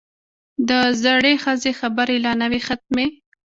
د 0.69 0.71
زړې 1.03 1.33
ښځې 1.43 1.71
خبرې 1.79 2.15
لا 2.25 2.33
نه 2.41 2.47
وې 2.51 2.59
ختمې. 2.67 3.05